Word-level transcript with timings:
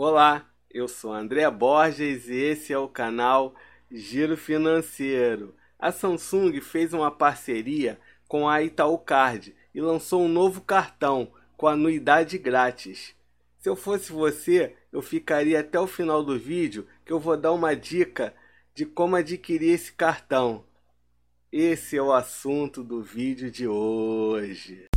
Olá, 0.00 0.48
eu 0.70 0.86
sou 0.86 1.12
André 1.12 1.50
Borges 1.50 2.28
e 2.28 2.36
esse 2.36 2.72
é 2.72 2.78
o 2.78 2.86
canal 2.86 3.56
Giro 3.90 4.36
Financeiro. 4.36 5.56
A 5.76 5.90
Samsung 5.90 6.60
fez 6.60 6.94
uma 6.94 7.10
parceria 7.10 7.98
com 8.28 8.48
a 8.48 8.62
Itaú 8.62 8.96
Card 8.96 9.56
e 9.74 9.80
lançou 9.80 10.22
um 10.22 10.28
novo 10.28 10.60
cartão 10.60 11.32
com 11.56 11.66
anuidade 11.66 12.38
grátis. 12.38 13.12
Se 13.58 13.68
eu 13.68 13.74
fosse 13.74 14.12
você, 14.12 14.76
eu 14.92 15.02
ficaria 15.02 15.58
até 15.58 15.80
o 15.80 15.88
final 15.88 16.22
do 16.22 16.38
vídeo 16.38 16.86
que 17.04 17.12
eu 17.12 17.18
vou 17.18 17.36
dar 17.36 17.50
uma 17.50 17.74
dica 17.74 18.32
de 18.72 18.86
como 18.86 19.16
adquirir 19.16 19.72
esse 19.72 19.92
cartão. 19.92 20.64
Esse 21.50 21.96
é 21.96 22.02
o 22.02 22.12
assunto 22.12 22.84
do 22.84 23.02
vídeo 23.02 23.50
de 23.50 23.66
hoje. 23.66 24.87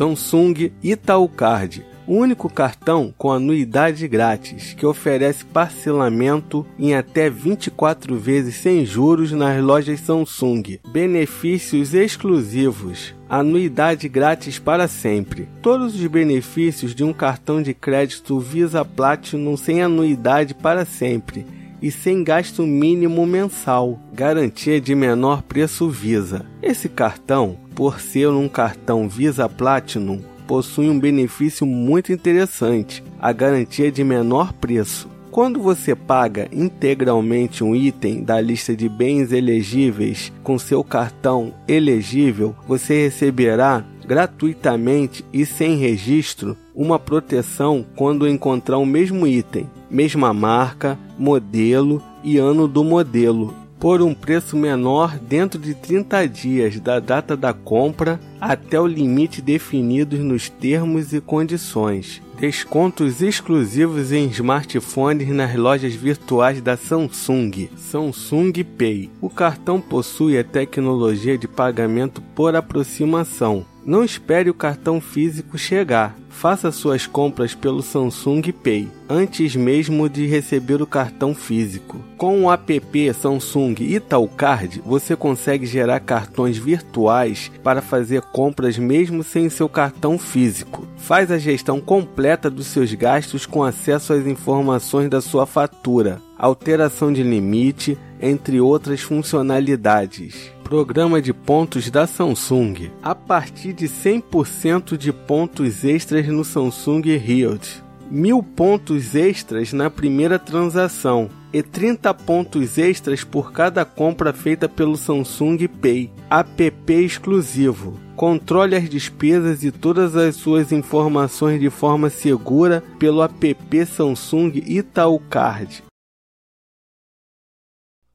Samsung 0.00 0.72
Itaúcard, 0.82 1.84
o 2.06 2.14
único 2.14 2.48
cartão 2.48 3.12
com 3.18 3.30
anuidade 3.30 4.08
grátis 4.08 4.72
que 4.72 4.86
oferece 4.86 5.44
parcelamento 5.44 6.64
em 6.78 6.94
até 6.94 7.28
24 7.28 8.16
vezes 8.16 8.54
sem 8.54 8.86
juros 8.86 9.30
nas 9.30 9.62
lojas 9.62 10.00
Samsung. 10.00 10.80
Benefícios 10.90 11.92
exclusivos. 11.92 13.14
Anuidade 13.28 14.08
grátis 14.08 14.58
para 14.58 14.88
sempre. 14.88 15.46
Todos 15.60 15.94
os 15.94 16.06
benefícios 16.06 16.94
de 16.94 17.04
um 17.04 17.12
cartão 17.12 17.60
de 17.60 17.74
crédito 17.74 18.40
Visa 18.40 18.82
Platinum 18.86 19.54
sem 19.54 19.82
anuidade 19.82 20.54
para 20.54 20.86
sempre 20.86 21.44
e 21.82 21.90
sem 21.90 22.22
gasto 22.22 22.62
mínimo 22.66 23.26
mensal. 23.26 23.98
Garantia 24.12 24.80
de 24.80 24.94
menor 24.94 25.42
preço 25.42 25.88
Visa. 25.88 26.46
Esse 26.62 26.88
cartão, 26.88 27.56
por 27.74 28.00
ser 28.00 28.28
um 28.28 28.48
cartão 28.48 29.08
Visa 29.08 29.48
Platinum, 29.48 30.20
possui 30.46 30.88
um 30.88 30.98
benefício 30.98 31.66
muito 31.66 32.12
interessante: 32.12 33.02
a 33.18 33.32
garantia 33.32 33.90
de 33.90 34.02
menor 34.02 34.52
preço. 34.52 35.08
Quando 35.30 35.60
você 35.60 35.94
paga 35.94 36.48
integralmente 36.50 37.62
um 37.62 37.74
item 37.74 38.24
da 38.24 38.40
lista 38.40 38.74
de 38.74 38.88
bens 38.88 39.30
elegíveis 39.30 40.32
com 40.42 40.58
seu 40.58 40.82
cartão 40.82 41.54
elegível, 41.68 42.52
você 42.66 43.04
receberá 43.04 43.84
gratuitamente 44.10 45.24
e 45.32 45.46
sem 45.46 45.76
registro 45.76 46.56
uma 46.74 46.98
proteção 46.98 47.86
quando 47.94 48.26
encontrar 48.26 48.76
o 48.76 48.84
mesmo 48.84 49.24
item, 49.24 49.70
mesma 49.88 50.34
marca, 50.34 50.98
modelo 51.16 52.02
e 52.24 52.36
ano 52.36 52.66
do 52.66 52.82
modelo, 52.82 53.54
por 53.78 54.02
um 54.02 54.12
preço 54.12 54.56
menor 54.56 55.16
dentro 55.16 55.60
de 55.60 55.74
30 55.74 56.26
dias 56.26 56.80
da 56.80 56.98
data 56.98 57.36
da 57.36 57.52
compra 57.52 58.18
até 58.40 58.80
o 58.80 58.86
limite 58.88 59.40
definido 59.40 60.18
nos 60.18 60.48
termos 60.48 61.12
e 61.12 61.20
condições. 61.20 62.20
Descontos 62.40 63.20
exclusivos 63.20 64.12
em 64.12 64.26
smartphones 64.28 65.28
nas 65.28 65.54
lojas 65.54 65.92
virtuais 65.92 66.62
da 66.62 66.74
Samsung. 66.74 67.68
Samsung 67.76 68.64
Pay. 68.78 69.10
O 69.20 69.28
cartão 69.28 69.78
possui 69.78 70.38
a 70.38 70.42
tecnologia 70.42 71.36
de 71.36 71.46
pagamento 71.46 72.22
por 72.34 72.56
aproximação 72.56 73.66
não 73.84 74.04
espere 74.04 74.50
o 74.50 74.54
cartão 74.54 75.00
físico 75.00 75.56
chegar. 75.56 76.16
Faça 76.40 76.72
suas 76.72 77.06
compras 77.06 77.54
pelo 77.54 77.82
Samsung 77.82 78.40
Pay 78.50 78.88
antes 79.10 79.54
mesmo 79.54 80.08
de 80.08 80.24
receber 80.24 80.80
o 80.80 80.86
cartão 80.86 81.34
físico. 81.34 82.02
Com 82.16 82.44
o 82.44 82.50
app 82.50 83.12
Samsung 83.12 83.74
Itaú 83.78 84.26
Card, 84.26 84.80
você 84.82 85.14
consegue 85.14 85.66
gerar 85.66 86.00
cartões 86.00 86.56
virtuais 86.56 87.52
para 87.62 87.82
fazer 87.82 88.22
compras 88.22 88.78
mesmo 88.78 89.22
sem 89.22 89.50
seu 89.50 89.68
cartão 89.68 90.18
físico. 90.18 90.88
Faz 90.96 91.30
a 91.30 91.36
gestão 91.36 91.78
completa 91.78 92.48
dos 92.48 92.68
seus 92.68 92.94
gastos 92.94 93.44
com 93.44 93.62
acesso 93.62 94.14
às 94.14 94.26
informações 94.26 95.10
da 95.10 95.20
sua 95.20 95.44
fatura, 95.44 96.22
alteração 96.38 97.12
de 97.12 97.22
limite, 97.22 97.98
entre 98.18 98.62
outras 98.62 99.02
funcionalidades 99.02 100.50
programa 100.70 101.20
de 101.20 101.34
pontos 101.34 101.90
da 101.90 102.06
Samsung 102.06 102.92
a 103.02 103.12
partir 103.12 103.72
de 103.72 103.88
100% 103.88 104.96
de 104.96 105.12
pontos 105.12 105.82
extras 105.82 106.28
no 106.28 106.44
Samsung 106.44 107.02
Health, 107.08 107.82
mil 108.08 108.40
pontos 108.40 109.16
extras 109.16 109.72
na 109.72 109.90
primeira 109.90 110.38
transação 110.38 111.28
e 111.52 111.60
30 111.60 112.14
pontos 112.14 112.78
extras 112.78 113.24
por 113.24 113.50
cada 113.50 113.84
compra 113.84 114.32
feita 114.32 114.68
pelo 114.68 114.96
Samsung 114.96 115.66
Pay, 115.66 116.08
app 116.30 116.92
exclusivo. 116.92 117.98
Controle 118.14 118.76
as 118.76 118.88
despesas 118.88 119.64
e 119.64 119.72
todas 119.72 120.14
as 120.14 120.36
suas 120.36 120.70
informações 120.70 121.58
de 121.58 121.68
forma 121.68 122.08
segura 122.08 122.80
pelo 122.96 123.24
app 123.24 123.86
Samsung 123.86 124.62
Itaú 124.64 125.18
Card. 125.28 125.82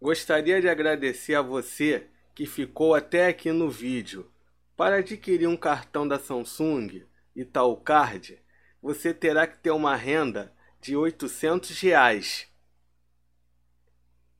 Gostaria 0.01 0.61
de 0.61 0.69
agradecer 0.69 1.35
a 1.35 1.41
você 1.41 2.14
que 2.35 2.45
ficou 2.45 2.93
até 2.93 3.27
aqui 3.27 3.51
no 3.51 3.69
vídeo. 3.69 4.29
Para 4.75 4.97
adquirir 4.97 5.47
um 5.47 5.55
cartão 5.55 6.05
da 6.05 6.19
Samsung 6.19 7.05
Itaú 7.33 7.77
Card, 7.77 8.37
você 8.81 9.13
terá 9.13 9.47
que 9.47 9.57
ter 9.57 9.71
uma 9.71 9.95
renda 9.95 10.53
de 10.81 10.95
800 10.95 11.79
reais. 11.79 12.47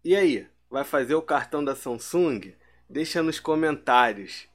E 0.04 0.16
aí, 0.16 0.48
vai 0.70 0.84
fazer 0.84 1.16
o 1.16 1.22
cartão 1.22 1.64
da 1.64 1.74
Samsung? 1.74 2.54
Deixa 2.88 3.24
nos 3.24 3.40
comentários. 3.40 4.48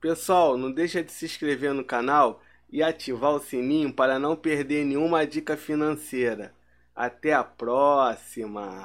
Pessoal, 0.00 0.56
não 0.56 0.72
deixa 0.72 1.02
de 1.02 1.12
se 1.12 1.26
inscrever 1.26 1.72
no 1.72 1.84
canal 1.84 2.42
e 2.68 2.82
ativar 2.82 3.32
o 3.32 3.40
sininho 3.40 3.92
para 3.92 4.18
não 4.18 4.34
perder 4.34 4.84
nenhuma 4.84 5.26
dica 5.26 5.56
financeira. 5.56 6.54
Até 6.94 7.32
a 7.32 7.44
próxima! 7.44 8.84